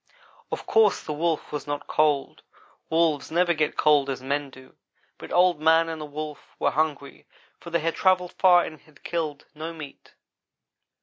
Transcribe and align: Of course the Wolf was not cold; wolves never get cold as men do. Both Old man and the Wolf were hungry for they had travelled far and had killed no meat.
Of 0.51 0.65
course 0.65 1.03
the 1.03 1.13
Wolf 1.13 1.51
was 1.51 1.67
not 1.67 1.85
cold; 1.85 2.41
wolves 2.89 3.29
never 3.29 3.53
get 3.53 3.77
cold 3.77 4.09
as 4.09 4.19
men 4.19 4.49
do. 4.49 4.75
Both 5.19 5.31
Old 5.31 5.61
man 5.61 5.89
and 5.89 6.01
the 6.01 6.05
Wolf 6.05 6.55
were 6.57 6.71
hungry 6.71 7.27
for 7.59 7.69
they 7.69 7.81
had 7.81 7.93
travelled 7.93 8.33
far 8.33 8.65
and 8.65 8.81
had 8.81 9.03
killed 9.03 9.45
no 9.53 9.73
meat. 9.73 10.15